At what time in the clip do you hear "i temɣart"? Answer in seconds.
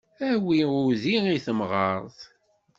1.37-2.19